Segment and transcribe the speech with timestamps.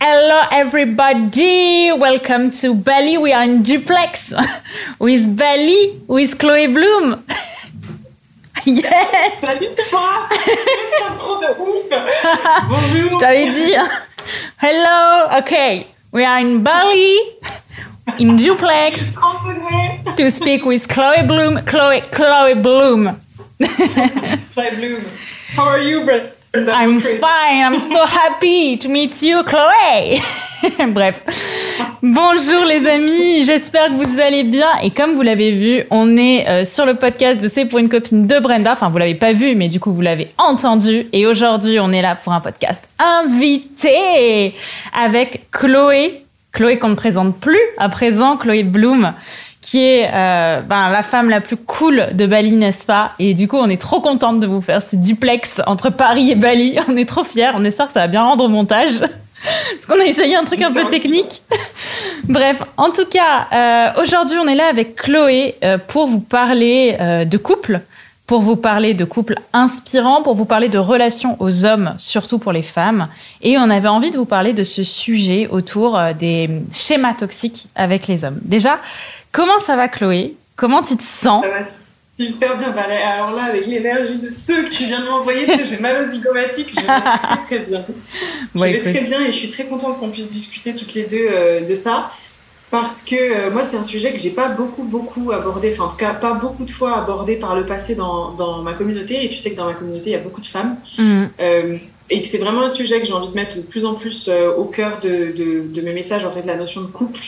[0.00, 1.90] Hello, everybody.
[1.92, 3.18] Welcome to Bali.
[3.18, 4.32] We are in duplex
[5.00, 7.24] with Bali, with Chloé Bloom.
[8.64, 9.40] yes.
[9.40, 10.28] Salut, c'est moi.
[10.30, 11.86] C'est trop de ouf.
[12.68, 13.10] Bonjour.
[13.10, 13.74] Je t'avais dit.
[14.62, 15.38] Hello.
[15.40, 15.86] Okay.
[16.12, 17.18] We are in Bali,
[18.20, 19.16] in duplex,
[20.16, 21.58] to speak with Chloé Bloom.
[21.66, 23.20] Chloé, Chloé Bloom.
[23.58, 25.04] Chloe Bloom.
[25.56, 26.37] How are you, Brenda?
[26.68, 27.20] I'm Chris?
[27.20, 27.64] fine.
[27.64, 30.20] I'm so happy to meet you, Chloé.
[30.92, 31.22] Bref.
[32.02, 34.68] Bonjour les amis, j'espère que vous allez bien.
[34.82, 37.88] Et comme vous l'avez vu, on est euh, sur le podcast de C'est pour une
[37.88, 38.72] copine de Brenda.
[38.72, 41.06] Enfin, vous l'avez pas vu, mais du coup, vous l'avez entendu.
[41.12, 44.54] Et aujourd'hui, on est là pour un podcast invité
[45.00, 46.24] avec Chloé.
[46.52, 49.12] Chloé qu'on ne présente plus à présent, Chloé Bloom
[49.68, 53.12] qui est euh, ben, la femme la plus cool de Bali, n'est-ce pas?
[53.18, 56.36] Et du coup, on est trop contente de vous faire ce duplex entre Paris et
[56.36, 56.78] Bali.
[56.88, 57.50] On est trop fiers.
[57.54, 58.92] On espère que ça va bien rendre au montage.
[59.00, 61.42] Parce qu'on a essayé un truc un peu technique.
[62.24, 66.96] Bref, en tout cas, euh, aujourd'hui, on est là avec Chloé euh, pour vous parler
[67.26, 67.82] de couple,
[68.26, 72.52] pour vous parler de couple inspirant, pour vous parler de relations aux hommes, surtout pour
[72.52, 73.08] les femmes.
[73.42, 78.06] Et on avait envie de vous parler de ce sujet autour des schémas toxiques avec
[78.06, 78.38] les hommes.
[78.42, 78.80] Déjà,
[79.38, 80.34] comment ça va, Chloé?
[80.56, 81.44] Comment tu te sens?
[81.44, 81.66] Ça va
[82.12, 82.70] super bien.
[82.70, 85.78] Bah, alors là, avec l'énergie de ceux que tu viens de m'envoyer, tu sais, j'ai
[85.78, 86.70] mal aux zygomatiques.
[86.70, 87.84] Je vais très, bien.
[88.56, 91.28] Je vais très bien et je suis très contente qu'on puisse discuter toutes les deux
[91.30, 92.10] euh, de ça.
[92.72, 95.88] Parce que euh, moi, c'est un sujet que j'ai pas beaucoup, beaucoup abordé, enfin, en
[95.88, 99.24] tout cas, pas beaucoup de fois abordé par le passé dans, dans ma communauté.
[99.24, 100.76] Et tu sais que dans ma communauté, il y a beaucoup de femmes.
[100.98, 101.30] Mhm.
[101.40, 101.78] Euh,
[102.10, 104.28] et que c'est vraiment un sujet que j'ai envie de mettre de plus en plus
[104.28, 107.20] euh, au cœur de, de, de mes messages, en fait, la notion de couple.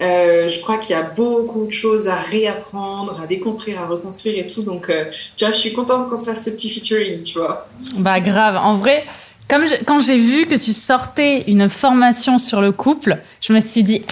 [0.00, 4.38] Euh, je crois qu'il y a beaucoup de choses à réapprendre, à déconstruire, à reconstruire
[4.38, 4.62] et tout.
[4.62, 5.04] Donc, euh,
[5.36, 7.68] tu vois, je suis contente qu'on se fasse ce petit featuring, tu vois.
[7.96, 8.56] Bah grave.
[8.56, 9.04] En vrai,
[9.48, 13.82] comme quand j'ai vu que tu sortais une formation sur le couple, je me suis
[13.82, 14.02] dit,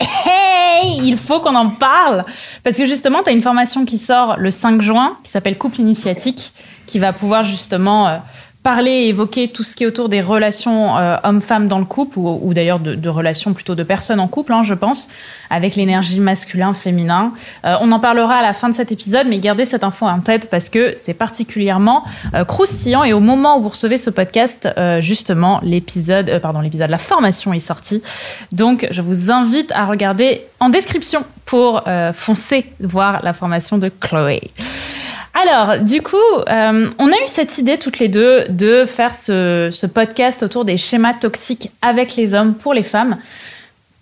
[0.00, 2.24] hey, il faut qu'on en parle.
[2.62, 5.80] Parce que justement, tu as une formation qui sort le 5 juin, qui s'appelle Couple
[5.80, 6.52] Initiatique,
[6.86, 8.16] qui va pouvoir justement euh,
[8.64, 12.18] parler et évoquer tout ce qui est autour des relations euh, hommes-femmes dans le couple,
[12.18, 15.08] ou, ou d'ailleurs de, de relations plutôt de personnes en couple, hein, je pense,
[15.50, 17.34] avec l'énergie masculin-féminin.
[17.66, 20.20] Euh, on en parlera à la fin de cet épisode, mais gardez cette info en
[20.20, 22.04] tête parce que c'est particulièrement
[22.34, 23.04] euh, croustillant.
[23.04, 26.98] Et au moment où vous recevez ce podcast, euh, justement, l'épisode, euh, pardon, l'épisode, la
[26.98, 28.02] formation est sortie.
[28.50, 33.90] Donc, je vous invite à regarder en description pour euh, foncer voir la formation de
[34.00, 34.50] Chloé.
[35.34, 39.86] Alors, du coup, euh, on a eu cette idée toutes les deux de faire ce,
[39.86, 43.18] podcast autour des schémas toxiques avec les hommes pour les femmes.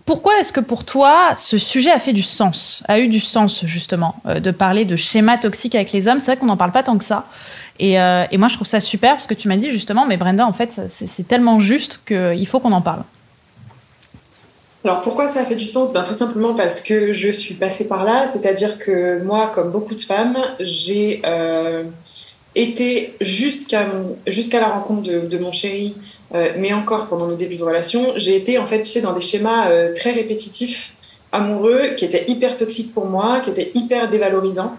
[0.04, 3.65] Pourquoi est-ce que pour toi, ce sujet a fait du sens, a eu du sens
[3.65, 6.21] justement, euh, de parler de schémas toxiques avec les hommes?
[6.21, 7.26] C'est vrai qu'on n'en parle pas tant que ça.
[7.78, 10.19] Et, euh, et moi, je trouve ça super parce que tu m'as dit justement, mais
[10.19, 13.04] Brenda, en fait, c'est tellement juste qu'il faut qu'on en parle.
[14.84, 15.93] Alors pourquoi ça a fait du sens?
[15.93, 19.94] Ben, Tout simplement parce que je suis passée par là, c'est-à-dire que moi, comme beaucoup
[19.94, 21.84] de femmes, j'ai euh,
[22.56, 23.87] été jusqu'à
[24.60, 25.94] la rencontre de, de mon chéri,
[26.34, 29.12] euh, mais encore pendant nos débuts de relation, j'ai été en fait tu sais, dans
[29.12, 30.94] des schémas euh, très répétitifs,
[31.31, 34.76] amoureux, qui étaient hyper toxiques pour moi, qui étaient hyper dévalorisants.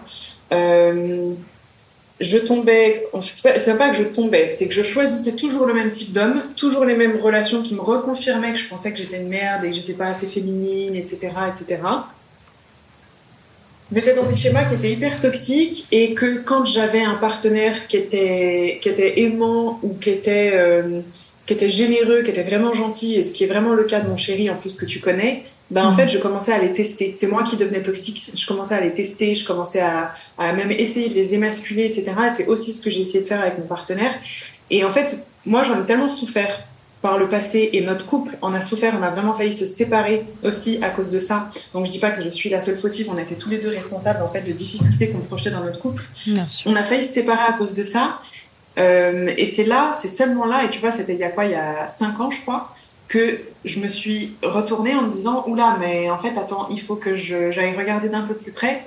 [2.20, 5.74] Je tombais, c'est pas, c'est pas que je tombais, c'est que je choisissais toujours le
[5.74, 9.20] même type d'homme, toujours les mêmes relations qui me reconfirmaient que je pensais que j'étais
[9.20, 11.80] une merde et que j'étais pas assez féminine, etc., etc.
[13.92, 17.96] J'étais dans des schémas qui étaient hyper toxiques et que quand j'avais un partenaire qui
[17.96, 21.00] était, qui était aimant ou qui était, euh,
[21.46, 24.08] qui était généreux, qui était vraiment gentil, et ce qui est vraiment le cas de
[24.08, 25.96] mon chéri en plus que tu connais, ben en Mhm.
[25.96, 27.12] fait je commençais à les tester.
[27.16, 30.70] C'est moi qui devenais toxique, je commençais à les tester, je commençais à, à même
[30.70, 32.12] essayer de les émasculer, etc.
[32.26, 34.12] Et c'est aussi ce que j'ai essayé de faire avec mon partenaire.
[34.70, 36.60] Et en fait, moi j'en ai tellement souffert
[37.02, 40.24] par le passé et notre couple en a souffert, on a vraiment failli se séparer
[40.42, 41.50] aussi à cause de ça.
[41.74, 43.68] Donc je dis pas que je suis la seule fautive, on était tous les deux
[43.68, 46.02] responsables en fait de difficultés qu'on projetait dans notre couple.
[46.26, 46.70] Bien sûr.
[46.70, 48.20] On a failli se séparer à cause de ça.
[48.78, 51.44] Euh, et c'est là, c'est seulement là, et tu vois, c'était il y a quoi,
[51.44, 52.74] il y a 5 ans, je crois,
[53.08, 56.96] que je me suis retournée en me disant, oula, mais en fait, attends, il faut
[56.96, 58.82] que j'aille regarder d'un peu plus près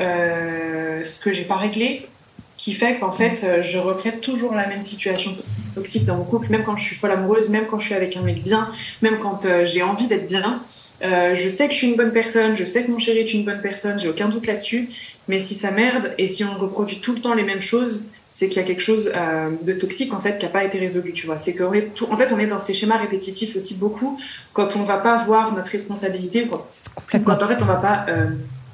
[0.00, 2.08] euh, ce que j'ai pas réglé,
[2.56, 5.36] qui fait qu'en fait, euh, je recrée toujours la même situation
[5.74, 8.16] toxique dans mon couple, même quand je suis folle amoureuse, même quand je suis avec
[8.16, 8.70] un mec bien,
[9.02, 10.62] même quand euh, j'ai envie d'être bien.
[11.02, 13.44] Je sais que je suis une bonne personne, je sais que mon chéri est une
[13.44, 14.88] bonne personne, j'ai aucun doute là-dessus.
[15.26, 18.48] Mais si ça merde et si on reproduit tout le temps les mêmes choses, c'est
[18.48, 21.12] qu'il y a quelque chose euh, de toxique en fait qui n'a pas été résolu,
[21.12, 21.38] tu vois.
[21.38, 24.18] C'est qu'en est tout, en fait, on est dans ces schémas répétitifs aussi beaucoup
[24.54, 26.48] quand on va pas voir notre responsabilité,
[26.94, 27.34] complètement.
[27.34, 28.28] Quand en fait on va pas euh,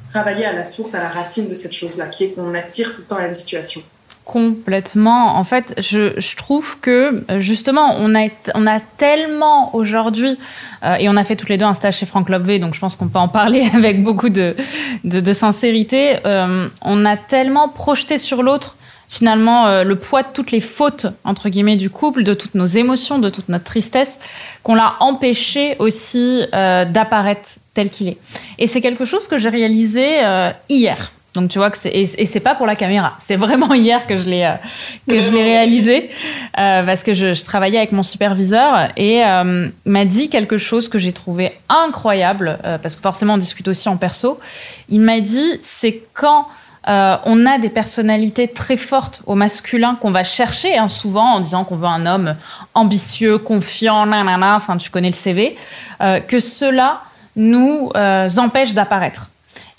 [0.09, 3.01] travailler à la source, à la racine de cette chose-là, qui est qu'on attire tout
[3.01, 3.83] le temps la même situation.
[4.25, 5.37] Complètement.
[5.39, 10.39] En fait, je, je, trouve que justement, on a, on a tellement aujourd'hui,
[10.85, 12.81] euh, et on a fait toutes les deux un stage chez Franck Lobvé, donc je
[12.81, 14.55] pense qu'on peut en parler avec beaucoup de,
[15.03, 16.19] de, de sincérité.
[16.25, 18.78] On a tellement projeté sur l'autre
[19.09, 22.67] finalement euh, le poids de toutes les fautes entre guillemets du couple, de toutes nos
[22.67, 24.19] émotions, de toute notre tristesse,
[24.63, 28.19] qu'on l'a empêché aussi euh, d'apparaître tel qu'il est.
[28.59, 31.11] Et c'est quelque chose que j'ai réalisé euh, hier.
[31.35, 34.17] Donc tu vois que c'est et, c'est pas pour la caméra, c'est vraiment hier que
[34.17, 34.55] je l'ai euh,
[35.07, 36.09] que je l'ai réalisé
[36.59, 40.89] euh, parce que je, je, travaillais avec mon superviseur et euh, m'a dit quelque chose
[40.89, 44.41] que j'ai trouvé incroyable parce que forcément on discute aussi en perso.
[44.89, 46.49] Il m'a dit c'est quand
[46.87, 51.41] euh, on a des personnalités très fortes au masculin qu'on va chercher hein, souvent en
[51.41, 52.37] disant qu'on veut un homme
[52.75, 55.57] ambitieux, confiant, nanana, enfin tu connais le CV,
[56.01, 57.03] euh, que cela
[57.37, 59.31] nous euh, empêche d'apparaître.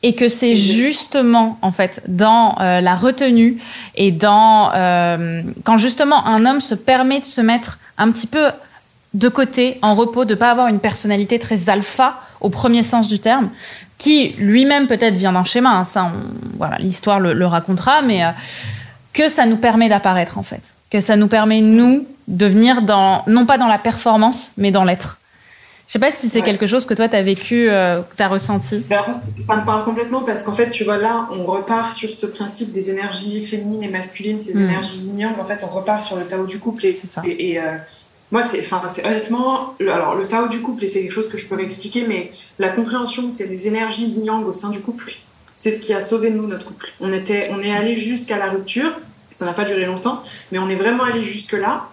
[0.01, 3.57] Et que c'est justement en fait dans la retenue
[3.95, 4.71] et dans
[5.65, 8.47] quand justement un homme se permet de se mettre un petit peu
[9.13, 13.19] de côté, en repos, de pas avoir une personnalité très alpha au premier sens du
[13.19, 13.49] terme,
[13.99, 18.23] qui lui-même peut-être vient d'un schéma, hein, ça, on, voilà, l'histoire le, le, racontera, mais
[18.23, 18.29] euh,
[19.13, 23.23] que ça nous permet d'apparaître en fait, que ça nous permet nous de venir dans
[23.27, 25.19] non pas dans la performance, mais dans l'être.
[25.87, 26.45] Je sais pas si c'est ouais.
[26.45, 28.85] quelque chose que toi, tu as vécu, euh, que tu as ressenti.
[28.87, 29.01] Ben,
[29.47, 32.71] ça me parle complètement parce qu'en fait, tu vois, là, on repart sur ce principe
[32.73, 34.63] des énergies féminines et masculines, ces mmh.
[34.65, 36.85] énergies yin En fait, on repart sur le Tao du couple.
[36.85, 37.23] Et, ça.
[37.25, 37.77] et, et euh,
[38.31, 41.29] moi, c'est, enfin, c'est honnêtement, le, alors le Tao du couple, et c'est quelque chose
[41.29, 45.13] que je peux expliquer, mais la compréhension de ces énergies yin au sein du couple,
[45.55, 46.89] c'est ce qui a sauvé nous notre couple.
[46.99, 48.91] On était, on est allé jusqu'à la rupture.
[49.31, 51.89] Ça n'a pas duré longtemps, mais on est vraiment allé jusque là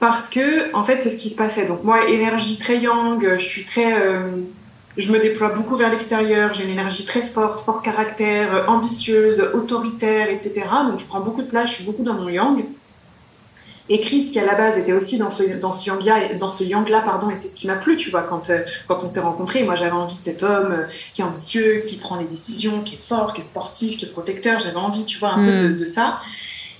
[0.00, 3.44] parce que en fait c'est ce qui se passait donc moi énergie très yang je
[3.44, 4.30] suis très euh,
[4.96, 10.30] je me déploie beaucoup vers l'extérieur j'ai une énergie très forte fort caractère ambitieuse autoritaire
[10.30, 12.64] etc donc je prends beaucoup de place je suis beaucoup dans mon yang
[13.88, 16.50] et Chris qui à la base était aussi dans ce dans ce yang là dans
[16.50, 19.02] ce yang là pardon et c'est ce qui m'a plu tu vois quand euh, quand
[19.02, 22.16] on s'est rencontrés moi j'avais envie de cet homme euh, qui est ambitieux qui prend
[22.16, 25.30] les décisions qui est fort qui est sportif qui est protecteur j'avais envie tu vois
[25.30, 25.46] un mm.
[25.46, 26.20] peu de, de ça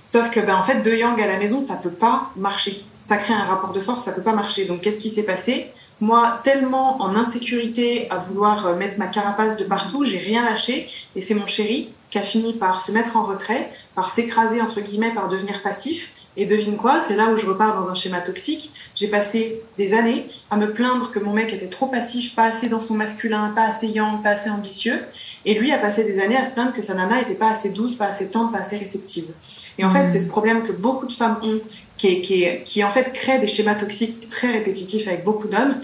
[0.06, 3.16] sauf que ben en fait deux yang à la maison ça peut pas marcher ça
[3.16, 4.66] crée un rapport de force, ça peut pas marcher.
[4.66, 5.72] Donc qu'est-ce qui s'est passé?
[6.00, 10.88] Moi, tellement en insécurité à vouloir euh, mettre ma carapace de partout, j'ai rien lâché.
[11.16, 14.82] Et c'est mon chéri qui a fini par se mettre en retrait, par s'écraser, entre
[14.82, 16.12] guillemets, par devenir passif.
[16.36, 18.72] Et devine quoi C'est là où je repars dans un schéma toxique.
[18.94, 22.68] J'ai passé des années à me plaindre que mon mec était trop passif, pas assez
[22.68, 25.00] dans son masculin, pas assez yang, pas assez ambitieux.
[25.44, 27.70] Et lui a passé des années à se plaindre que sa nana était pas assez
[27.70, 29.32] douce, pas assez tendre, pas assez réceptive.
[29.78, 29.92] Et en mmh.
[29.92, 31.60] fait, c'est ce problème que beaucoup de femmes ont
[31.98, 35.74] qui, qui, qui en fait crée des schémas toxiques très répétitifs avec beaucoup d'hommes,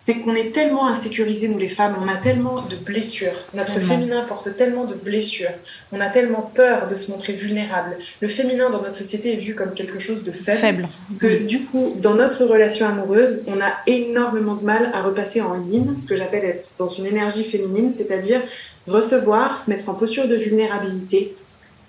[0.00, 3.36] c'est qu'on est tellement insécurisés, nous les femmes, on a tellement de blessures.
[3.52, 5.50] Notre féminin porte tellement de blessures.
[5.92, 7.98] On a tellement peur de se montrer vulnérable.
[8.20, 10.58] Le féminin dans notre société est vu comme quelque chose de faible.
[10.58, 10.88] faible.
[11.20, 11.46] Que mmh.
[11.46, 15.98] du coup, dans notre relation amoureuse, on a énormément de mal à repasser en yin,
[15.98, 18.40] ce que j'appelle être dans une énergie féminine, c'est-à-dire
[18.88, 21.36] recevoir, se mettre en posture de vulnérabilité,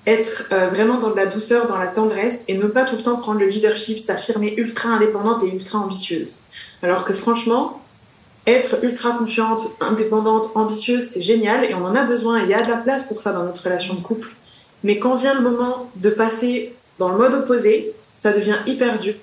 [0.05, 3.03] être euh, vraiment dans de la douceur, dans la tendresse et ne pas tout le
[3.03, 6.41] temps prendre le leadership, s'affirmer ultra indépendante et ultra ambitieuse.
[6.83, 7.80] Alors que franchement,
[8.47, 12.53] être ultra confiante, indépendante, ambitieuse, c'est génial et on en a besoin et il y
[12.53, 14.29] a de la place pour ça dans notre relation de couple.
[14.83, 19.15] Mais quand vient le moment de passer dans le mode opposé, ça devient hyper dur.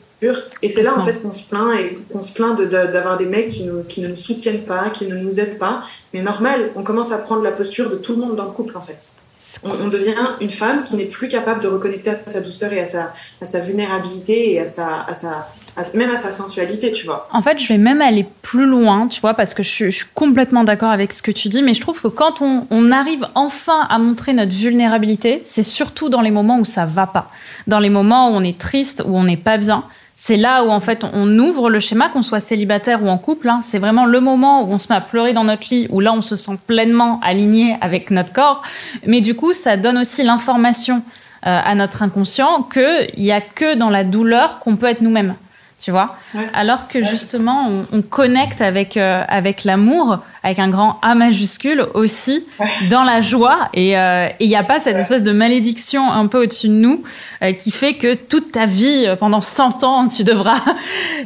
[0.62, 3.28] Et c'est là en fait qu'on se plaint et qu'on se plaint d'avoir de, de,
[3.28, 5.82] des mecs qui, nous, qui ne nous soutiennent pas, qui ne nous aident pas.
[6.12, 8.76] Mais normal, on commence à prendre la posture de tout le monde dans le couple
[8.76, 9.20] en fait
[9.62, 12.80] on, on, devient une femme qui n'est plus capable de reconnecter à sa douceur et
[12.80, 15.48] à sa, à sa vulnérabilité et à sa, à sa
[15.94, 17.28] même à sa sensualité, tu vois.
[17.32, 20.64] En fait, je vais même aller plus loin, tu vois, parce que je, suis complètement
[20.64, 23.86] d'accord avec ce que tu dis, mais je trouve que quand on, on arrive enfin
[23.88, 27.30] à montrer notre vulnérabilité, c'est surtout dans les moments où ça va pas,
[27.66, 29.84] dans les moments où on est triste, où on n'est pas bien
[30.20, 33.48] c'est là où en fait on ouvre le schéma, qu'on soit célibataire ou en couple.
[33.48, 33.60] Hein.
[33.62, 36.12] C'est vraiment le moment où on se met à pleurer dans notre lit, où là
[36.12, 38.62] on se sent pleinement aligné avec notre corps.
[39.06, 41.04] Mais du coup, ça donne aussi l'information
[41.46, 45.36] euh, à notre inconscient qu'il n'y a que dans la douleur qu'on peut être nous-mêmes
[45.78, 46.46] tu vois ouais.
[46.54, 51.86] alors que justement on, on connecte avec euh, avec l'amour avec un grand A majuscule
[51.94, 52.66] aussi ouais.
[52.88, 55.00] dans la joie et il euh, n'y a pas cette ouais.
[55.00, 57.04] espèce de malédiction un peu au-dessus de nous
[57.42, 60.60] euh, qui fait que toute ta vie pendant 100 ans tu devras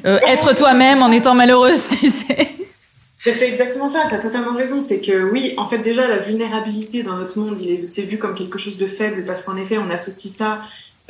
[0.05, 2.49] être toi-même en étant malheureuse tu sais
[3.25, 4.81] c'est exactement ça, tu as totalement raison.
[4.81, 8.59] C'est que oui, en fait, déjà, la vulnérabilité dans notre monde, c'est vu comme quelque
[8.59, 10.61] chose de faible parce qu'en effet, on associe ça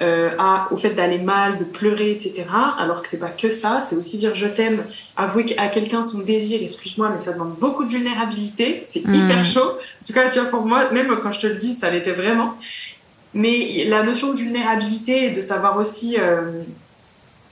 [0.03, 2.45] euh, à, au fait d'aller mal, de pleurer, etc.
[2.79, 4.85] Alors que c'est pas que ça, c'est aussi dire je t'aime,
[5.17, 9.15] avouer à quelqu'un son désir, excuse-moi, mais ça demande beaucoup de vulnérabilité, c'est mmh.
[9.15, 9.61] hyper chaud.
[9.61, 12.13] En tout cas, tu vois, pour moi, même quand je te le dis, ça l'était
[12.13, 12.57] vraiment.
[13.35, 16.63] Mais la notion de vulnérabilité et de savoir aussi euh,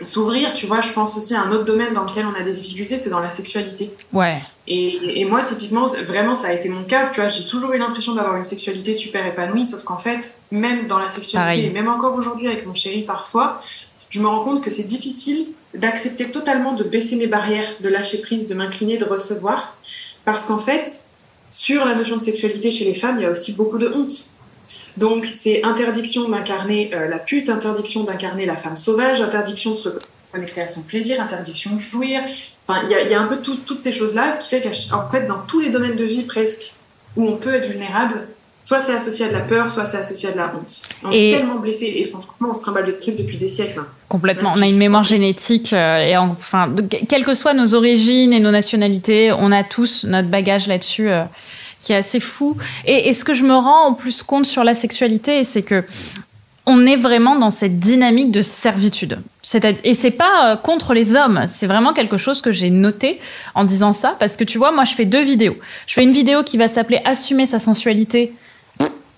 [0.01, 2.53] s'ouvrir, tu vois, je pense aussi à un autre domaine dans lequel on a des
[2.53, 3.91] difficultés, c'est dans la sexualité.
[4.13, 4.39] Ouais.
[4.67, 7.11] Et, et, moi, typiquement, vraiment, ça a été mon cas.
[7.13, 10.87] Tu vois, j'ai toujours eu l'impression d'avoir une sexualité super épanouie, sauf qu'en fait, même
[10.87, 13.63] dans la sexualité, et même encore aujourd'hui avec mon chéri, parfois,
[14.11, 18.21] je me rends compte que c'est difficile d'accepter totalement de baisser mes barrières, de lâcher
[18.21, 19.77] prise, de m'incliner, de recevoir.
[20.25, 21.07] Parce qu'en fait,
[21.51, 24.31] sur la notion de sexualité chez les femmes, il y a aussi beaucoup de honte.
[24.97, 29.89] Donc, c'est interdiction d'incarner euh, la pute, interdiction d'incarner la femme sauvage, interdiction de se
[30.33, 32.23] reconnecter à son plaisir, interdiction de jouir.
[32.67, 35.09] Enfin, il y a, y a, un peu toutes ces choses-là, ce qui fait qu'en
[35.09, 36.73] fait, dans tous les domaines de vie presque
[37.17, 38.27] où on peut être vulnérable,
[38.61, 40.83] soit c'est associé à de la peur, soit c'est associé à de la honte.
[41.03, 43.81] On et est tellement blessé et franchement, on se trimballe des trucs depuis des siècles.
[43.81, 43.87] Hein.
[44.09, 44.51] Complètement.
[44.55, 46.73] On a une mémoire génétique euh, et enfin,
[47.09, 51.11] quelles que soient nos origines et nos nationalités, on a tous notre bagage là-dessus.
[51.11, 51.25] Euh,
[51.83, 52.57] qui est assez fou.
[52.87, 55.85] Et, ce que je me rends en plus compte sur la sexualité, c'est que
[56.67, 59.19] on est vraiment dans cette dynamique de servitude.
[59.83, 63.19] Et c'est pas euh, contre les hommes, c'est vraiment quelque chose que j'ai noté
[63.55, 65.57] en disant ça, parce que tu vois, moi je fais deux vidéos.
[65.87, 68.35] Je fais une vidéo qui va s'appeler Assumer sa sensualité.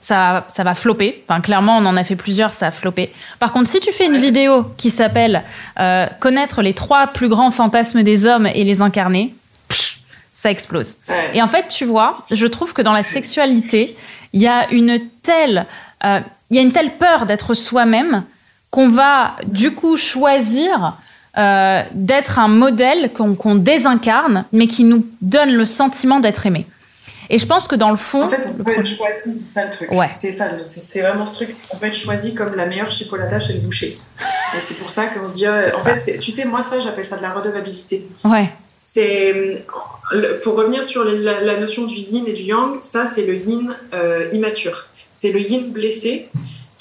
[0.01, 1.23] Ça, ça va flopper.
[1.29, 3.13] Enfin, clairement, on en a fait plusieurs, ça a floppé.
[3.39, 5.45] Par contre, si tu fais une vidéo qui s'appelle
[5.79, 9.33] euh, Connaître les trois plus grands fantasmes des hommes et les incarner,
[10.33, 10.97] ça explose.
[11.35, 13.97] Et en fait, tu vois, je trouve que dans la sexualité,
[14.33, 15.67] il y a une telle,
[16.05, 16.21] euh,
[16.51, 18.25] y a une telle peur d'être soi-même
[18.71, 20.97] qu'on va du coup choisir
[21.39, 26.67] euh, d'être un modèle qu'on désincarne, mais qui nous donne le sentiment d'être aimé.
[27.31, 28.25] Et je pense que dans le fond.
[28.25, 29.91] En fait, on peut être choisi, c'est ça le truc.
[29.93, 30.11] Ouais.
[30.15, 33.41] C'est ça, c'est vraiment ce truc, c'est qu'on peut être choisi comme la meilleure chipolata
[33.41, 33.99] chez le boucher.
[34.57, 35.47] Et c'est pour ça qu'on se dit.
[35.47, 38.07] Euh, en fait, tu sais, moi, ça, j'appelle ça de la redevabilité.
[38.25, 38.51] Ouais.
[38.77, 39.65] C'est
[40.43, 44.29] pour revenir sur la, notion du yin et du yang, ça c'est le yin euh,
[44.33, 44.87] immature.
[45.15, 46.29] C'est le yin blessé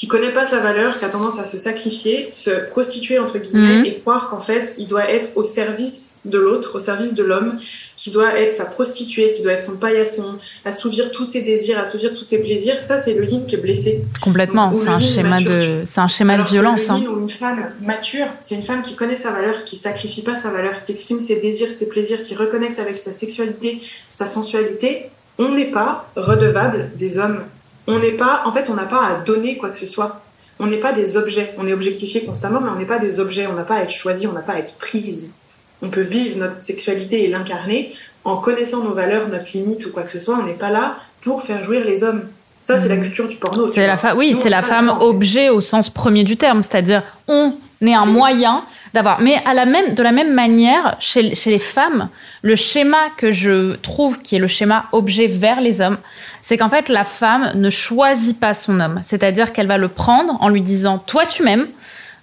[0.02, 3.82] qui connaît pas sa valeur, qui a tendance à se sacrifier, se prostituer entre guillemets
[3.82, 3.86] mhm.
[3.86, 7.60] et croire qu'en fait il doit être au service de l'autre, au service de l'homme,
[7.96, 12.16] qui doit être sa prostituée, qui doit être son paillasson, assouvir tous ses désirs, assouvir
[12.16, 12.82] tous ses plaisirs.
[12.82, 14.04] Ça c'est le yin qui est blessé.
[14.22, 16.90] Complètement, c'est un, schéma de, c'est un schéma de violence.
[16.90, 17.12] le yin hein.
[17.14, 20.50] ou une femme mature, c'est une femme qui connaît sa valeur, qui sacrifie pas sa
[20.50, 23.80] valeur, qui exprime ses désirs, ses plaisirs, qui reconnecte avec sa sexualité,
[24.10, 25.12] sa sensualité.
[25.38, 27.44] On n'est pas redevable des hommes
[27.88, 30.22] on n'est pas, en fait, on n'a pas à donner quoi que ce soit.
[30.60, 31.54] On n'est pas des objets.
[31.58, 33.48] On est objectifié constamment, mais on n'est pas des objets.
[33.48, 35.34] On n'a pas à être choisi, on n'a pas à être prise.
[35.82, 40.04] On peut vivre notre sexualité et l'incarner en connaissant nos valeurs, notre limite ou quoi
[40.04, 40.38] que ce soit.
[40.40, 42.28] On n'est pas là pour faire jouir les hommes.
[42.62, 43.04] Ça, c'est la mhm.
[43.04, 43.68] culture du porno.
[43.68, 47.56] C'est la oui, c'est la femme objet au sens premier du terme, c'est-à-dire on
[47.88, 49.22] est un moyen d'avoir.
[49.22, 52.10] Mais à la même, de la même manière, chez, chez les femmes,
[52.42, 55.98] le schéma que je trouve qui est le schéma objet vers les hommes,
[56.42, 59.00] c'est qu'en fait, la femme ne choisit pas son homme.
[59.04, 61.68] C'est-à-dire qu'elle va le prendre en lui disant Toi, tu m'aimes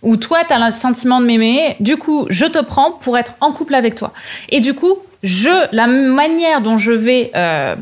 [0.02, 3.32] ou toi, tu as le sentiment de m'aimer, du coup, je te prends pour être
[3.40, 4.12] en couple avec toi.
[4.48, 7.74] Et du coup, je, la manière dont je vais euh,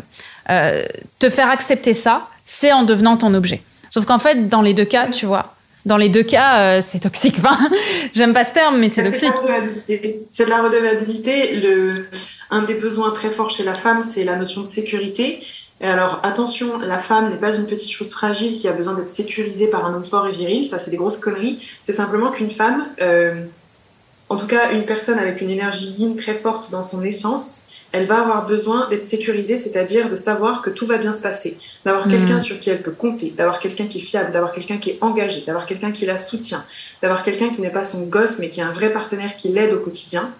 [0.51, 0.85] euh,
[1.19, 3.63] te faire accepter ça, c'est en devenant ton objet.
[3.91, 5.56] Sauf qu'en fait, dans les deux cas, tu vois,
[5.87, 7.37] dans les deux cas, euh, c'est toxique.
[7.47, 7.57] Enfin,
[8.15, 9.33] j'aime pas ce terme, mais c'est toxique.
[10.31, 11.57] C'est de la redevabilité.
[11.57, 12.07] Le,
[12.51, 15.41] un des besoins très forts chez la femme, c'est la notion de sécurité.
[15.81, 19.09] Et alors, attention, la femme n'est pas une petite chose fragile qui a besoin d'être
[19.09, 20.67] sécurisée par un homme fort et viril.
[20.67, 21.61] Ça, c'est des grosses conneries.
[21.83, 23.45] C'est simplement qu'une femme, euh,
[24.29, 28.07] en tout cas une personne avec une énergie yin très forte dans son essence, elle
[28.07, 32.09] va avoir besoin d'être sécurisée, c'est-à-dire de savoir que tout va bien se passer, d'avoir
[32.09, 32.41] quelqu'un mhm.
[32.41, 35.43] sur qui elle peut compter, d'avoir quelqu'un qui est fiable, d'avoir quelqu'un qui est engagé,
[35.47, 36.65] d'avoir quelqu'un qui la soutient,
[37.03, 39.73] d'avoir quelqu'un qui n'est pas son gosse mais qui est un vrai partenaire qui l'aide
[39.73, 40.31] au quotidien,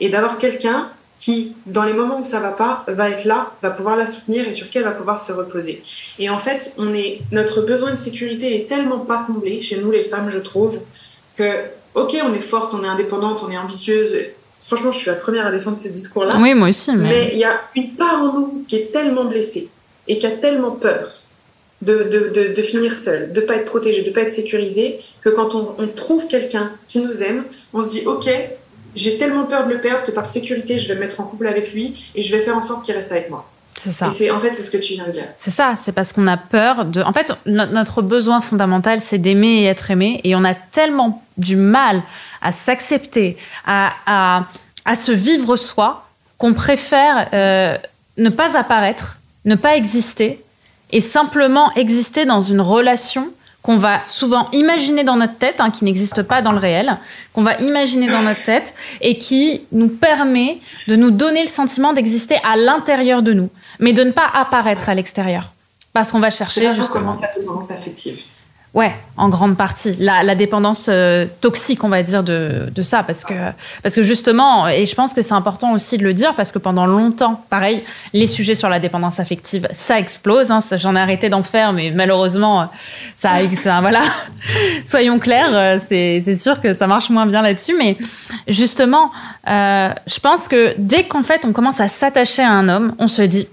[0.00, 3.70] et d'avoir quelqu'un qui, dans les moments où ça va pas, va être là, va
[3.70, 5.82] pouvoir la soutenir et sur qui elle va pouvoir se reposer.
[6.18, 9.90] Et en fait, on est, notre besoin de sécurité est tellement pas comblé chez nous
[9.90, 10.80] les femmes, je trouve,
[11.36, 11.44] que
[11.94, 14.16] ok, on est forte, on est indépendante, on est ambitieuse,
[14.66, 16.38] Franchement, je suis la première à défendre ces discours-là.
[16.40, 16.92] Oui, moi aussi.
[16.92, 19.68] Mais il y a une part en nous qui est tellement blessée
[20.08, 21.10] et qui a tellement peur
[21.82, 25.00] de, de, de, finir seule, de ne pas être protégée, de ne pas être sécurisée,
[25.20, 27.44] que quand on, on trouve quelqu'un qui nous aime,
[27.74, 28.30] on se dit Ok,
[28.94, 31.46] j'ai tellement peur de le perdre que par sécurité, je vais me mettre en couple
[31.46, 33.50] avec lui et je vais faire en sorte qu'il reste avec moi.
[33.76, 34.08] C'est ça.
[34.08, 35.24] Et c'est, en fait, c'est ce que tu viens de dire.
[35.36, 37.02] C'est ça, c'est parce qu'on a peur de.
[37.02, 40.20] En fait, notre besoin fondamental, c'est d'aimer et être aimé.
[40.24, 42.02] Et on a tellement du mal
[42.40, 44.46] à s'accepter, à, à,
[44.84, 47.76] à, se vivre soi, qu'on préfère euh,
[48.16, 50.42] ne pas apparaître, ne pas exister,
[50.90, 53.30] et simplement exister dans une relation
[53.64, 56.98] qu'on va souvent imaginer dans notre tête, hein, qui n'existe pas dans le réel,
[57.32, 61.94] qu'on va imaginer dans notre tête et qui nous permet de nous donner le sentiment
[61.94, 65.52] d'exister à l'intérieur de nous, mais de ne pas apparaître à l'extérieur.
[65.92, 67.18] Parce qu'on va chercher justement.
[67.20, 67.28] La
[67.76, 68.20] affective.
[68.74, 69.94] Ouais, en grande partie.
[70.00, 73.04] La, dépendance euh, toxique, on va dire, de, ça.
[73.04, 73.34] Parce que,
[73.84, 76.58] parce que justement, et je pense que c'est important aussi de le dire, parce que
[76.58, 80.50] pendant longtemps, pareil, les sujets sur la dépendance affective, ça explose.
[80.50, 82.68] Hein, J'en ai arrêté d'en faire, mais malheureusement,
[83.14, 83.34] ça
[83.80, 84.02] voilà.
[84.84, 87.76] Soyons clairs, euh, c'est sûr que ça marche moins bien là-dessus.
[87.78, 87.96] Mais
[88.48, 89.12] justement,
[89.48, 93.06] euh, je pense que dès qu'en fait, on commence à s'attacher à un homme, on
[93.06, 93.46] se dit,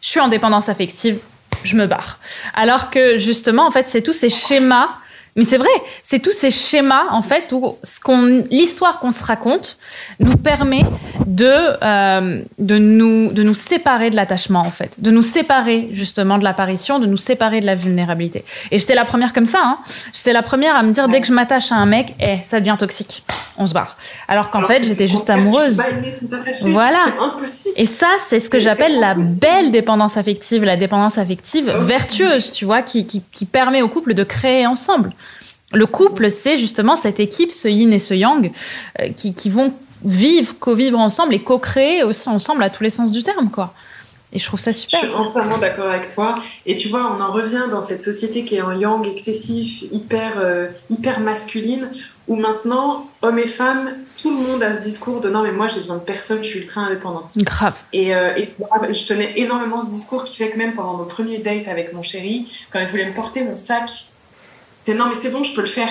[0.00, 1.18] je suis en dépendance affective,
[1.64, 2.18] je me barre.
[2.54, 4.88] Alors que justement, en fait, c'est tous ces schémas.
[5.36, 5.68] Mais c'est vrai,
[6.02, 9.78] c'est tous ces schémas, en fait, où ce qu'on, l'histoire qu'on se raconte
[10.18, 10.82] nous permet
[11.26, 15.00] de, euh, de, nous, de nous séparer de l'attachement, en fait.
[15.00, 18.44] De nous séparer, justement, de l'apparition, de nous séparer de la vulnérabilité.
[18.70, 19.78] Et j'étais la première comme ça, hein.
[20.12, 22.58] J'étais la première à me dire, dès que je m'attache à un mec, eh, ça
[22.58, 23.24] devient toxique.
[23.56, 23.96] On se barre.
[24.26, 25.80] Alors qu'en fait, j'étais juste amoureuse.
[26.62, 27.04] Voilà.
[27.76, 32.64] Et ça, c'est ce que j'appelle la belle dépendance affective, la dépendance affective vertueuse, tu
[32.64, 35.12] vois, qui, qui, qui permet au couple de créer ensemble.
[35.72, 38.50] Le couple, c'est justement cette équipe, ce yin et ce yang,
[39.00, 39.72] euh, qui, qui, vont
[40.04, 43.72] vivre, co-vivre ensemble et co-créer aussi ensemble à tous les sens du terme, quoi.
[44.32, 45.00] Et je trouve ça super.
[45.00, 46.36] Je suis entièrement d'accord avec toi.
[46.64, 50.34] Et tu vois, on en revient dans cette société qui est en yang excessif, hyper,
[50.38, 51.90] euh, hyper masculine,
[52.28, 55.66] où maintenant, hommes et femmes, tout le monde a ce discours de non, mais moi
[55.66, 57.36] j'ai besoin de personne, je suis ultra indépendante.
[57.38, 57.76] Grave.
[57.92, 58.48] Et, euh, et,
[58.94, 62.04] je tenais énormément ce discours qui fait que même pendant nos premiers dates avec mon
[62.04, 63.90] chéri, quand il voulait me porter mon sac,
[64.82, 65.90] c'était non, mais c'est bon, je peux le faire.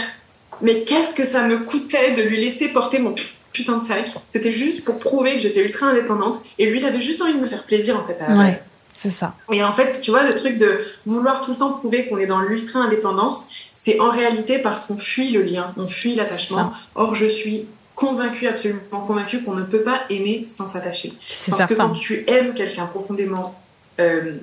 [0.62, 3.14] Mais qu'est-ce que ça me coûtait de lui laisser porter mon
[3.54, 4.10] putain de sac?
[4.28, 6.42] C'était juste pour prouver que j'étais ultra indépendante.
[6.58, 8.60] Et lui, il avait juste envie de me faire plaisir, en fait, à la ouais,
[8.96, 9.36] C'est ça.
[9.52, 12.26] Et en fait, tu vois, le truc de vouloir tout le temps prouver qu'on est
[12.26, 16.74] dans l'ultra indépendance, c'est en réalité parce qu'on fuit le lien, on fuit l'attachement.
[16.96, 21.14] Or, je suis convaincue, absolument convaincue qu'on ne peut pas aimer sans s'attacher.
[21.28, 21.68] Parce certain.
[21.68, 23.62] que quand tu aimes quelqu'un profondément,
[24.00, 24.34] euh,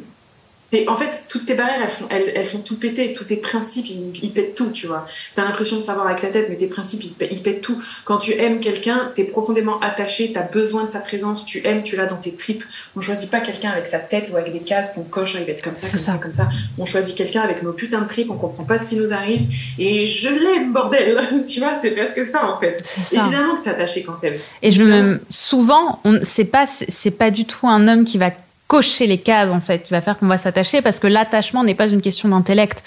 [0.72, 3.12] et en fait, toutes tes barrières, elles font, elles, elles font tout péter.
[3.12, 5.06] Tous tes principes, ils, pètent tout, tu vois.
[5.34, 7.80] T'as l'impression de savoir avec la tête, mais tes principes, ils, ils pètent tout.
[8.04, 11.96] Quand tu aimes quelqu'un, t'es profondément attaché, t'as besoin de sa présence, tu aimes, tu
[11.96, 12.64] l'as dans tes tripes.
[12.96, 15.52] On choisit pas quelqu'un avec sa tête ou avec des cases qu'on coche, il va
[15.52, 16.18] être comme ça, comme ça.
[16.20, 16.48] comme ça.
[16.78, 19.42] On choisit quelqu'un avec nos putains de tripes, on comprend pas ce qui nous arrive.
[19.78, 22.82] Et je l'aime, bordel Tu vois, c'est presque ça, en fait.
[23.12, 24.38] Évidemment que t'es attaché quand t'aimes.
[24.62, 25.20] Et je me...
[25.30, 28.32] souvent, c'est pas, c'est pas du tout un homme qui va
[28.66, 31.74] cocher les cases en fait qui va faire qu'on va s'attacher parce que l'attachement n'est
[31.74, 32.84] pas une question d'intellect.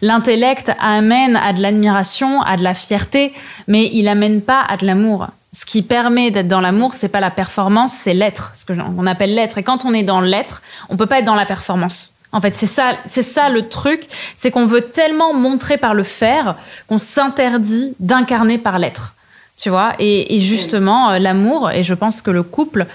[0.00, 3.32] L'intellect amène à de l'admiration, à de la fierté,
[3.66, 5.28] mais il amène pas à de l'amour.
[5.52, 9.34] Ce qui permet d'être dans l'amour, c'est pas la performance, c'est l'être, ce qu'on appelle
[9.34, 9.58] l'être.
[9.58, 12.14] Et quand on est dans l'être, on peut pas être dans la performance.
[12.32, 16.02] En fait, c'est ça, c'est ça le truc, c'est qu'on veut tellement montrer par le
[16.04, 19.14] faire qu'on s'interdit d'incarner par l'être.
[19.56, 19.94] Tu vois?
[19.98, 22.86] Et, et justement, euh, l'amour, et je pense que le couple,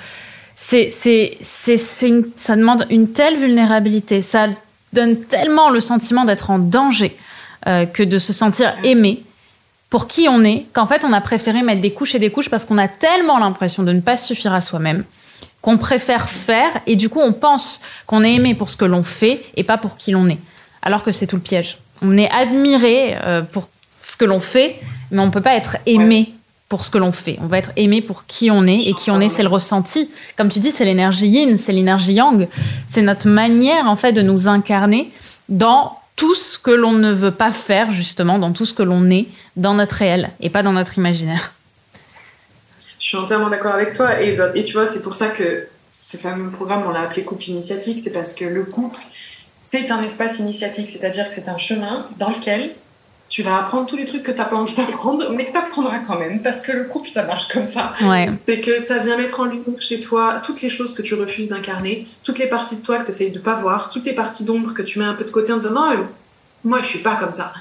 [0.56, 4.48] c'est, c'est, c'est, une, ça demande une telle vulnérabilité, ça
[4.94, 7.16] donne tellement le sentiment d'être en danger
[7.68, 9.24] euh, que de se sentir aimé
[9.90, 12.50] pour qui on est, qu'en fait on a préféré mettre des couches et des couches
[12.50, 15.04] parce qu'on a tellement l'impression de ne pas suffire à soi-même
[15.62, 19.02] qu'on préfère faire et du coup on pense qu'on est aimé pour ce que l'on
[19.02, 20.40] fait et pas pour qui l'on est.
[20.82, 21.78] Alors que c'est tout le piège.
[22.02, 23.70] On est admiré euh, pour
[24.02, 24.76] ce que l'on fait,
[25.10, 26.34] mais on ne peut pas être aimé
[26.74, 27.38] pour ce que l'on fait.
[27.40, 30.10] On va être aimé pour qui on est et qui on est, c'est le ressenti.
[30.36, 32.48] Comme tu dis, c'est l'énergie yin, c'est l'énergie yang.
[32.88, 35.12] C'est notre manière en fait de nous incarner
[35.50, 39.12] dans tout ce que l'on ne veut pas faire justement, dans tout ce que l'on
[39.12, 41.54] est dans notre réel et pas dans notre imaginaire.
[42.98, 45.68] Je suis entièrement d'accord avec toi et, bah, et tu vois, c'est pour ça que
[45.90, 49.00] ce fameux programme, on l'a appelé couple initiatique, c'est parce que le couple,
[49.62, 52.72] c'est un espace initiatique, c'est-à-dire que c'est un chemin dans lequel
[53.34, 55.58] tu vas apprendre tous les trucs que tu n'as pas envie d'apprendre, mais que tu
[55.58, 57.92] apprendras quand même, parce que le couple, ça marche comme ça.
[58.46, 61.50] C'est que ça vient mettre en lumière chez toi toutes les choses que tu refuses
[61.50, 64.44] d'incarner, toutes les parties de toi que tu essayes de pas voir, toutes les parties
[64.44, 66.06] d'ombre que tu mets un peu de côté en disant non,
[66.64, 67.54] moi je suis pas comme ça.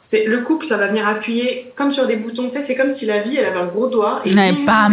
[0.00, 2.46] C'est le couple, ça va venir appuyer comme sur des boutons.
[2.46, 4.92] Tu sais, c'est comme si la vie, elle avait un gros doigt et bam,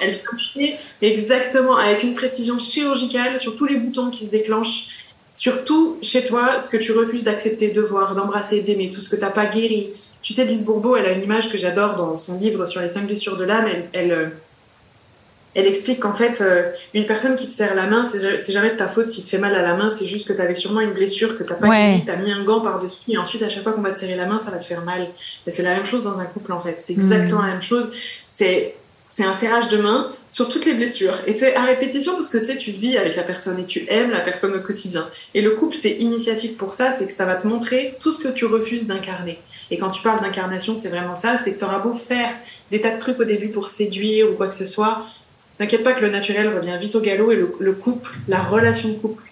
[0.00, 4.90] elle appuie exactement avec une précision chirurgicale sur tous les boutons qui se déclenchent
[5.38, 9.14] Surtout chez toi, ce que tu refuses d'accepter, de voir, d'embrasser, d'aimer, tout ce que
[9.14, 9.88] tu n'as pas guéri.
[10.20, 12.88] Tu sais, Lise Bourbeau, elle a une image que j'adore dans son livre sur les
[12.88, 13.66] cinq blessures de l'âme.
[13.68, 14.26] Elle, elle, euh,
[15.54, 18.76] elle, explique qu'en fait, euh, une personne qui te serre la main, c'est jamais de
[18.76, 20.80] ta faute si te fait mal à la main, c'est juste que tu avais sûrement
[20.80, 23.44] une blessure que tu n'as pas guéri, tu as mis un gant par-dessus, et ensuite,
[23.44, 25.06] à chaque fois qu'on va te serrer la main, ça va te faire mal.
[25.46, 26.74] C'est la même chose dans un couple, en fait.
[26.80, 27.46] C'est exactement mmh.
[27.46, 27.92] la même chose.
[28.26, 28.74] C'est
[29.20, 31.14] un serrage de main sur toutes les blessures.
[31.26, 34.10] Et c'est à répétition parce que tu tu vis avec la personne et tu aimes
[34.10, 35.08] la personne au quotidien.
[35.34, 38.18] Et le couple, c'est initiatique pour ça, c'est que ça va te montrer tout ce
[38.18, 39.38] que tu refuses d'incarner.
[39.70, 42.30] Et quand tu parles d'incarnation, c'est vraiment ça, c'est que tu auras beau faire
[42.70, 45.06] des tas de trucs au début pour séduire ou quoi que ce soit,
[45.60, 48.88] n'inquiète pas que le naturel revient vite au galop et le, le couple, la relation
[48.88, 49.22] de couple,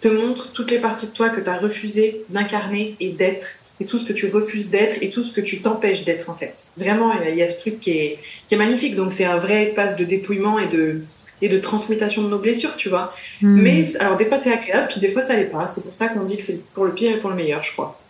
[0.00, 3.84] te montre toutes les parties de toi que tu as refusé d'incarner et d'être et
[3.84, 6.66] tout ce que tu refuses d'être et tout ce que tu t'empêches d'être en fait.
[6.76, 8.94] Vraiment, il y, a ce truc qui est, qui est magnifique.
[8.94, 11.02] Donc c'est un vrai espace de dépouillement et de,
[11.42, 13.12] et de transmutation de nos blessures, tu vois.
[13.40, 13.60] Hmm.
[13.60, 15.68] Mais alors des fois c'est agréable, puis des fois ça l'est pas.
[15.68, 17.72] C'est pour ça qu'on dit que c'est pour le pire et pour le meilleur, je
[17.72, 18.00] crois.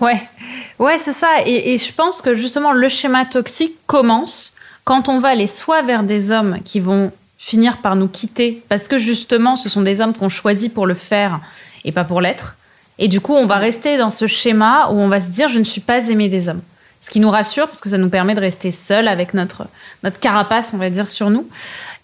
[0.00, 0.20] Ouais,
[0.78, 1.28] ouais, c'est ça.
[1.46, 5.82] Et, et, je pense que justement le schéma toxique commence quand on va aller soit
[5.82, 10.00] vers des hommes qui vont finir par nous quitter parce que justement ce sont des
[10.00, 11.40] hommes qu'on choisit pour le faire
[11.84, 12.56] et pas pour l'être.
[13.00, 15.58] Et du coup, on va rester dans ce schéma où on va se dire je
[15.58, 16.60] ne suis pas aimé des hommes.
[17.00, 19.66] Ce qui nous rassure parce que ça nous permet de rester seul avec notre,
[20.04, 21.48] notre carapace, on va dire, sur nous.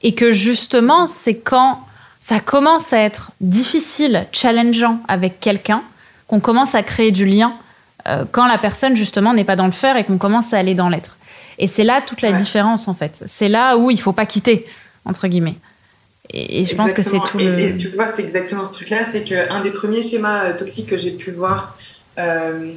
[0.03, 1.81] Et que justement, c'est quand
[2.19, 5.83] ça commence à être difficile, challengeant avec quelqu'un,
[6.29, 7.53] qu'on commence à créer du lien
[8.09, 10.75] euh, quand la personne, justement, n'est pas dans le faire et qu'on commence à aller
[10.75, 11.19] dans l'être.
[11.59, 13.23] Et c'est là toute la différence, en fait.
[13.27, 14.65] C'est là où il faut pas quitter,
[15.05, 15.57] entre guillemets.
[16.31, 17.39] Et, je pense que c'est tout.
[17.39, 19.07] Et, tu vois, c'est exactement ce truc-là.
[19.11, 21.77] C'est qu'un des premiers schémas euh, toxiques que j'ai pu voir,
[22.19, 22.73] euh,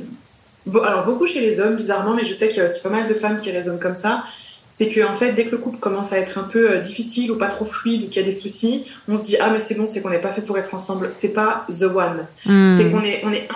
[0.84, 3.08] alors beaucoup chez les hommes, bizarrement, mais je sais qu'il y a aussi pas mal
[3.08, 4.24] de femmes qui raisonnent comme ça.
[4.72, 7.32] C'est que en fait, dès que le couple commence à être un peu euh, difficile
[7.32, 9.60] ou pas trop fluide ou qu'il y a des soucis, on se dit ah mais
[9.60, 11.08] c'est bon, c'est qu'on n'est pas fait pour être ensemble.
[11.12, 12.28] C'est pas the one.
[12.46, 12.70] Hmm.
[12.70, 13.48] C'est qu'on est on est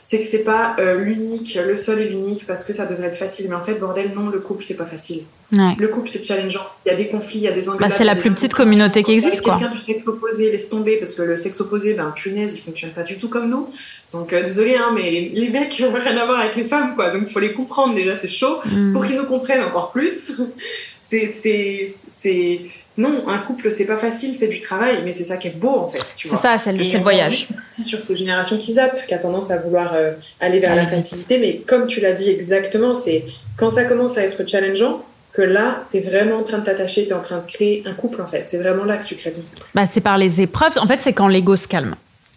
[0.00, 3.16] c'est que c'est pas euh, l'unique, le seul et l'unique parce que ça devrait être
[3.16, 3.46] facile.
[3.48, 5.22] Mais en fait, bordel, non, le couple, c'est pas facile.
[5.52, 6.66] Le couple, c'est challengeant.
[6.84, 7.90] Il y a des conflits, il y a des engueulades.
[7.90, 9.58] Bah, c'est la plus petite communauté qui existe, quoi.
[9.58, 12.90] Quelqu'un du sexe opposé, laisse tomber parce que le sexe opposé, ben, punaise, il fonctionne
[12.90, 13.68] pas du tout comme nous.
[14.12, 17.10] Donc, euh, désolé, hein, mais les, mecs n'ont rien à voir avec les femmes, quoi.
[17.10, 18.58] Donc, il faut les comprendre déjà, c'est chaud.
[18.64, 18.92] Mm.
[18.92, 20.40] Pour qu'ils nous comprennent encore plus,
[21.02, 22.60] c'est,
[22.98, 25.76] non, un couple, c'est pas facile, c'est du travail, mais c'est ça qui est beau
[25.76, 26.00] en fait.
[26.14, 27.48] C'est ça, c'est le, le voyage.
[27.68, 30.86] C'est sur cette génération qui zappe, qui a tendance à vouloir euh, aller vers la
[30.86, 33.24] facilité, mais comme tu l'as dit exactement, c'est
[33.56, 35.02] quand ça commence à être challengeant,
[35.36, 37.82] que là, tu es vraiment en train de t'attacher, tu es en train de créer
[37.84, 38.44] un couple en fait.
[38.46, 39.66] C'est vraiment là que tu crées ton couple.
[39.74, 40.78] Bah, c'est par les épreuves.
[40.78, 41.94] En fait, c'est quand l'ego se calme.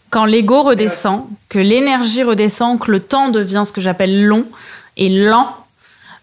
[0.10, 4.46] Quand l'ego redescend, que l'énergie redescend, que le temps devient ce que j'appelle long
[4.98, 5.48] et lent,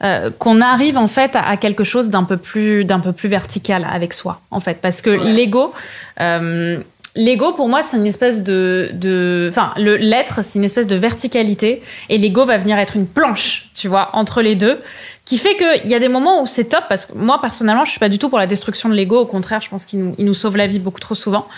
[0.02, 3.86] euh, qu'on arrive en fait à, quelque chose d'un peu plus d'un peu plus vertical
[3.90, 4.80] avec soi en fait.
[4.80, 5.72] Parce que l'ego
[6.20, 6.78] euh,
[7.16, 11.80] L'ego, pour moi, c'est une espèce de, enfin, le l'être, c'est une espèce de verticalité,
[12.10, 14.78] et l'ego va venir être une planche, tu vois, entre les deux,
[15.24, 17.90] qui fait qu'il y a des moments où c'est top, parce que moi, personnellement, je
[17.90, 20.14] suis pas du tout pour la destruction de l'ego, au contraire, je pense qu'il nous,
[20.18, 21.48] il nous sauve la vie beaucoup trop souvent.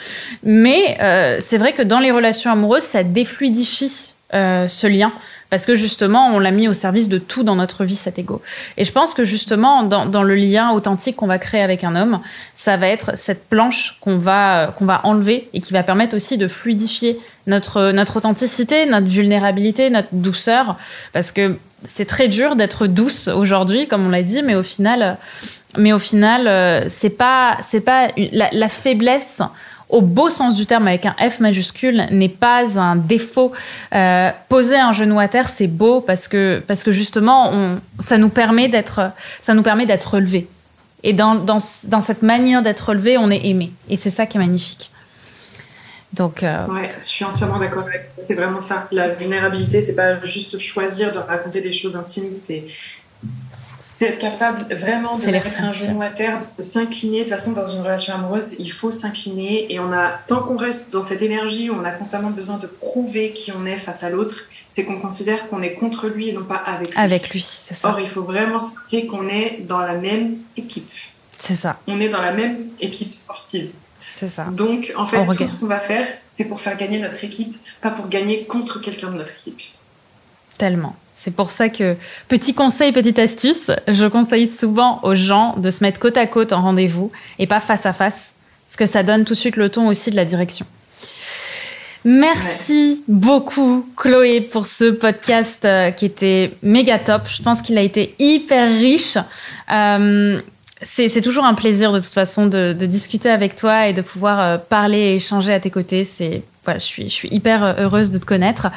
[0.45, 5.13] Mais euh, c'est vrai que dans les relations amoureuses, ça défluidifie euh, ce lien
[5.51, 8.43] parce que justement on l'a mis au service de tout dans notre vie cet ego.
[8.77, 12.21] Et je pense que justement dans, le lien authentique qu'on va créer avec un homme
[12.55, 16.39] ça va être cette planche qu'on va qu'on va enlever et qui va permettre aussi
[16.39, 20.77] de fluidifier notre notre authenticité notre vulnérabilité notre douceur.
[21.13, 21.57] Parce que
[21.87, 25.17] c'est très dur d'être douce aujourd'hui comme on l'a dit mais au final
[25.77, 29.43] mais au final euh, c'est pas pas la faiblesse
[29.89, 33.53] au beau sens du terme avec un F majuscule n'est pas un défaut.
[33.95, 38.19] Euh, poser un genou à terre, c'est beau parce que, parce que justement, on, ça
[38.19, 39.13] nous permet d'être,
[39.51, 40.49] relevé.
[41.03, 43.73] Et dans, dans, dans cette manière d'être relevé, on est aimé.
[43.89, 44.91] Et c'est ça qui est magnifique.
[46.13, 46.67] Donc, euh...
[46.67, 48.11] ouais, je suis entièrement d'accord avec.
[48.25, 48.89] C'est vraiment ça.
[48.93, 52.65] La vulnérabilité, c'est pas juste choisir de raconter des choses intimes, c'est
[53.99, 57.25] c'est être capable vraiment de mettre un genou à terre, de s'incliner.
[57.25, 59.73] De toute façon, dans une relation amoureuse, il faut s'incliner.
[59.73, 62.69] Et on a, tant qu'on reste dans cette énergie où on a constamment besoin de
[62.69, 66.33] prouver qui on est face à l'autre, c'est qu'on considère qu'on est contre lui et
[66.33, 66.97] non pas avec lui.
[66.97, 67.89] Avec lui, c'est ça.
[67.91, 70.93] Or, il faut vraiment se rappeler qu'on est dans la même équipe.
[71.37, 71.81] C'est ça.
[71.89, 73.73] On est dans la même équipe sportive.
[74.07, 74.45] C'est ça.
[74.45, 76.07] Donc, en fait, tout ce qu'on va faire,
[76.37, 79.61] c'est pour faire gagner notre équipe, pas pour gagner contre quelqu'un de notre équipe.
[80.57, 80.95] Tellement.
[81.21, 81.97] C'est pour ça que,
[82.29, 86.53] petit conseil, petite astuce, je conseille souvent aux gens de se mettre côte à côte
[86.53, 88.35] en rendez-vous et pas face à face,
[88.67, 90.65] parce que ça donne tout de suite le ton aussi de la direction.
[92.05, 97.23] Merci beaucoup, Chloé, pour ce podcast euh, qui était méga top.
[97.27, 99.19] Je pense qu'il a été hyper riche.
[99.73, 100.41] Euh,
[100.81, 104.57] c'est toujours un plaisir de toute façon de, discuter avec toi et de pouvoir euh,
[104.57, 106.05] parler et échanger à tes côtés.
[106.05, 108.69] C'est voilà, je suis, je suis hyper heureuse de te connaître.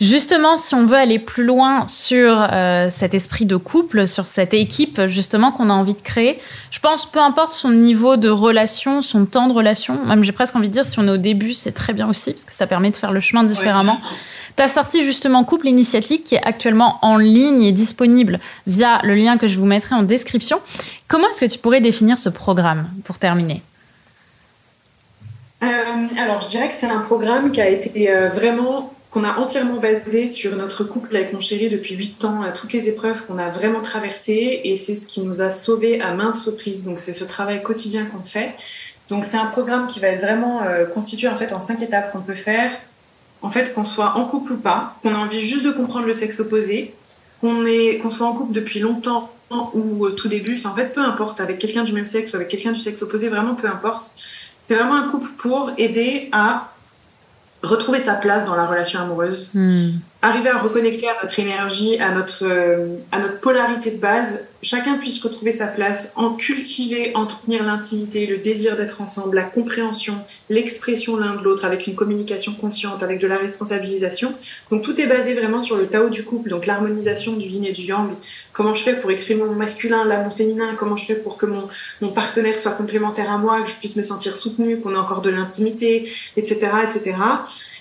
[0.00, 4.54] Justement, si on veut aller plus loin sur euh, cet esprit de couple, sur cette
[4.54, 6.38] équipe justement qu'on a envie de créer,
[6.70, 10.54] je pense peu importe son niveau de relation, son temps de relation, même j'ai presque
[10.54, 12.68] envie de dire si on est au début, c'est très bien aussi parce que ça
[12.68, 13.98] permet de faire le chemin différemment.
[14.56, 19.16] tu as sorti justement Couple Initiatique qui est actuellement en ligne et disponible via le
[19.16, 20.60] lien que je vous mettrai en description.
[21.08, 23.62] Comment est-ce que tu pourrais définir ce programme pour terminer?
[25.64, 25.66] Euh,
[26.20, 29.76] alors, je dirais que c'est un programme qui a été euh, vraiment qu'on a entièrement
[29.76, 33.48] basé sur notre couple avec mon chéri depuis 8 ans, toutes les épreuves qu'on a
[33.48, 36.84] vraiment traversées, et c'est ce qui nous a sauvés à maintes reprises.
[36.84, 38.54] Donc c'est ce travail quotidien qu'on fait.
[39.08, 42.12] Donc c'est un programme qui va être vraiment euh, constitué en fait en cinq étapes
[42.12, 42.70] qu'on peut faire
[43.42, 46.14] en fait, qu'on soit en couple ou pas, qu'on a envie juste de comprendre le
[46.14, 46.94] sexe opposé,
[47.40, 47.64] qu'on
[48.00, 51.58] qu'on soit en couple depuis longtemps ou au tout début, en fait, peu importe, avec
[51.58, 54.12] quelqu'un du même sexe ou avec quelqu'un du sexe opposé, vraiment peu importe.
[54.62, 56.70] C'est vraiment un couple pour aider à
[57.62, 59.90] retrouver sa place dans la relation amoureuse, Hmm.
[60.20, 64.94] Arriver à reconnecter à notre énergie, à notre, euh, à notre polarité de base, chacun
[64.98, 70.14] puisse retrouver sa place, en cultiver, entretenir l'intimité, le désir d'être ensemble, la compréhension,
[70.50, 74.34] l'expression l'un de l'autre avec une communication consciente, avec de la responsabilisation.
[74.72, 77.72] Donc tout est basé vraiment sur le Tao du couple, donc l'harmonisation du yin et
[77.72, 78.10] du yang.
[78.52, 81.46] Comment je fais pour exprimer mon masculin, là mon féminin, comment je fais pour que
[81.46, 81.68] mon,
[82.00, 85.22] mon partenaire soit complémentaire à moi, que je puisse me sentir soutenue, qu'on ait encore
[85.22, 87.14] de l'intimité, etc., etc.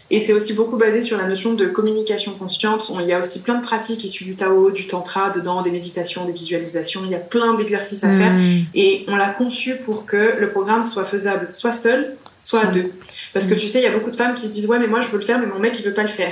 [0.10, 2.89] Et c'est aussi beaucoup basé sur la notion de communication consciente.
[2.93, 5.72] On- Il y a aussi plein de pratiques issues du Tao, du Tantra, dedans, des
[5.72, 7.02] méditations, des visualisations.
[7.06, 8.32] Il y a plein d'exercices à faire.
[8.34, 8.62] Hmm.
[8.74, 12.72] Et on l'a conçu pour que le programme soit faisable, soit seul, soit à Soit-
[12.72, 12.91] deux.
[13.34, 14.88] Parce que tu sais, il y a beaucoup de femmes qui se disent Ouais, mais
[14.88, 16.32] moi je veux le faire, mais mon mec il veut pas le faire.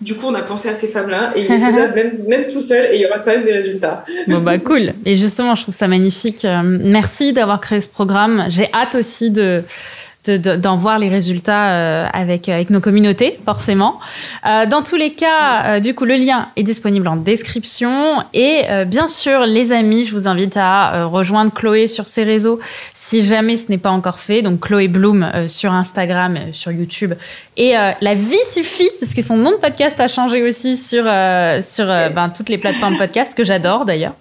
[0.00, 2.60] Du coup, on a pensé à ces femmes-là et il est faisable même, même tout
[2.60, 4.04] seul et il y aura quand même des résultats.
[4.28, 4.92] Bon bah cool.
[5.06, 6.44] Et justement, je trouve ça magnifique.
[6.44, 8.44] Euh, Merci d'avoir créé ce programme.
[8.48, 9.62] J'ai hâte aussi de
[10.26, 13.98] de- de- d'en voir les résultats euh, avec avec nos communautés forcément.
[14.46, 18.62] Euh, dans tous les cas, euh, du coup, le lien est disponible en description et
[18.70, 22.58] euh, bien sûr, les amis, je vous invite à euh, rejoindre Chloé sur ses réseaux
[22.92, 24.42] si jamais ce n'est pas encore fait.
[24.42, 27.14] Donc Chloé Bloom euh, sur Instagram, euh, sur YouTube
[27.56, 31.04] et euh, la vie suffit parce que son nom de podcast a changé aussi sur
[31.06, 34.14] euh, sur euh, ben, toutes les plateformes podcast que j'adore d'ailleurs.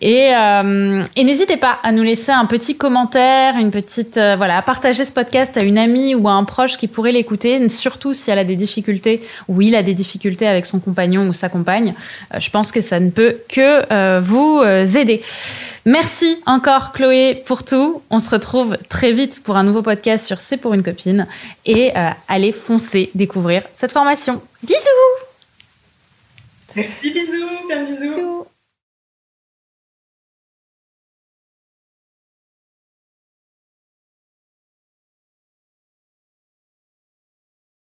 [0.00, 4.58] Et, euh, et n'hésitez pas à nous laisser un petit commentaire, une petite euh, voilà,
[4.58, 8.12] à partager ce podcast à une amie ou à un proche qui pourrait l'écouter, surtout
[8.14, 11.48] si elle a des difficultés ou il a des difficultés avec son compagnon ou sa
[11.48, 11.94] compagne.
[12.34, 15.22] Euh, je pense que ça ne peut que euh, vous euh, aider.
[15.88, 18.02] Merci encore Chloé pour tout.
[18.10, 21.26] On se retrouve très vite pour un nouveau podcast sur C'est pour une copine
[21.64, 24.42] et euh, allez foncer découvrir cette formation.
[24.62, 24.78] Bisous.
[26.76, 28.14] Merci, bisous, bien bisous.
[28.16, 28.46] Bisous.